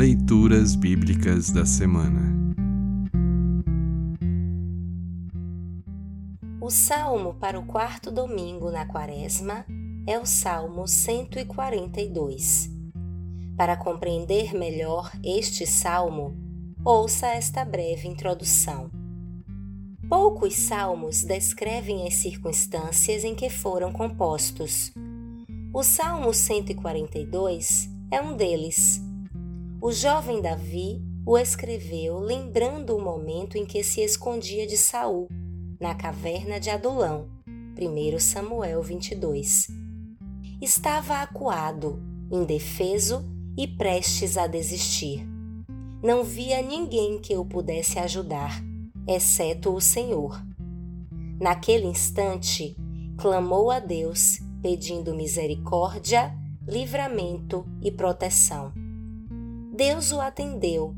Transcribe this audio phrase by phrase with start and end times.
[0.00, 2.22] Leituras Bíblicas da Semana
[6.58, 9.62] O salmo para o quarto domingo na Quaresma
[10.06, 12.70] é o Salmo 142.
[13.58, 16.34] Para compreender melhor este salmo,
[16.82, 18.90] ouça esta breve introdução.
[20.08, 24.94] Poucos salmos descrevem as circunstâncias em que foram compostos.
[25.74, 29.09] O Salmo 142 é um deles.
[29.82, 35.26] O jovem Davi o escreveu lembrando o momento em que se escondia de Saul,
[35.80, 37.30] na caverna de Adulão.
[37.78, 39.68] 1 Samuel 22.
[40.60, 41.98] Estava acuado,
[42.30, 43.24] indefeso
[43.56, 45.26] e prestes a desistir.
[46.02, 48.62] Não via ninguém que o pudesse ajudar,
[49.08, 50.44] exceto o Senhor.
[51.40, 52.76] Naquele instante,
[53.16, 56.36] clamou a Deus, pedindo misericórdia,
[56.68, 58.89] livramento e proteção.
[59.72, 60.96] Deus o atendeu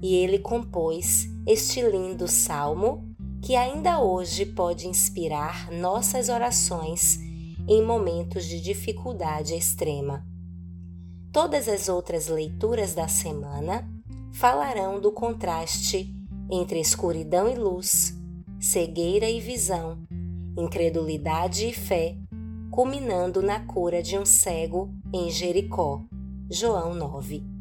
[0.00, 7.18] e ele compôs este lindo salmo que ainda hoje pode inspirar nossas orações
[7.66, 10.24] em momentos de dificuldade extrema.
[11.32, 13.84] Todas as outras leituras da semana
[14.32, 16.14] falarão do contraste
[16.48, 18.14] entre escuridão e luz,
[18.60, 19.98] cegueira e visão,
[20.56, 22.16] incredulidade e fé,
[22.70, 26.00] culminando na cura de um cego em Jericó.
[26.48, 27.53] João 9.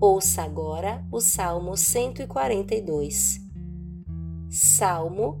[0.00, 3.40] Ouça agora o Salmo 142.
[4.50, 5.40] Salmo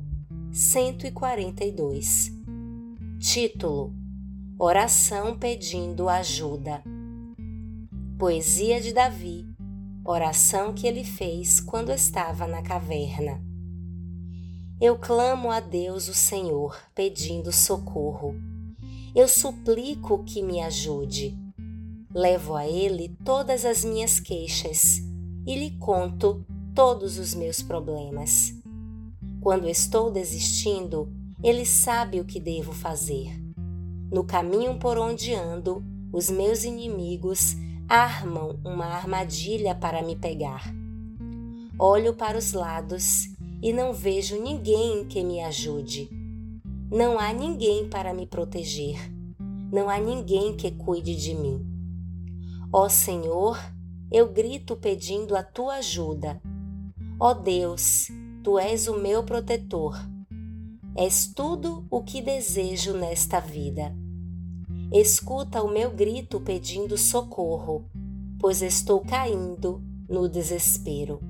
[0.52, 2.32] 142.
[3.18, 3.92] Título:
[4.56, 6.82] Oração pedindo ajuda.
[8.16, 9.44] Poesia de Davi,
[10.04, 13.42] oração que ele fez quando estava na caverna.
[14.80, 18.36] Eu clamo a Deus, o Senhor, pedindo socorro.
[19.14, 21.43] Eu suplico que me ajude.
[22.14, 25.02] Levo a Ele todas as minhas queixas
[25.44, 28.54] e lhe conto todos os meus problemas.
[29.40, 33.36] Quando estou desistindo, Ele sabe o que devo fazer.
[34.12, 37.56] No caminho por onde ando, os meus inimigos
[37.88, 40.72] armam uma armadilha para me pegar.
[41.76, 43.24] Olho para os lados
[43.60, 46.08] e não vejo ninguém que me ajude.
[46.92, 49.12] Não há ninguém para me proteger.
[49.72, 51.73] Não há ninguém que cuide de mim.
[52.76, 53.56] Ó Senhor,
[54.10, 56.42] eu grito pedindo a tua ajuda.
[57.20, 58.08] Ó Deus,
[58.42, 59.96] tu és o meu protetor.
[60.96, 63.94] És tudo o que desejo nesta vida
[64.92, 67.88] escuta o meu grito pedindo socorro,
[68.40, 71.20] pois estou caindo no desespero.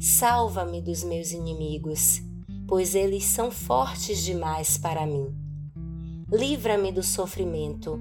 [0.00, 2.20] Salva-me dos meus inimigos,
[2.66, 5.32] pois eles são fortes demais para mim.
[6.28, 7.96] Livra-me do sofrimento,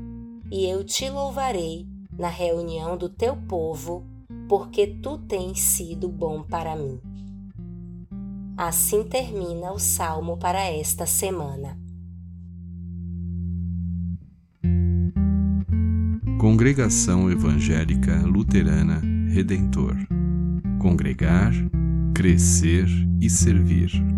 [0.52, 4.06] e eu te louvarei na reunião do teu povo,
[4.48, 7.00] porque tu tens sido bom para mim.
[8.56, 11.78] Assim termina o salmo para esta semana.
[16.40, 19.96] Congregação Evangélica Luterana Redentor
[20.84, 21.54] Congregar,
[22.14, 22.86] Crescer
[23.22, 24.13] e Servir.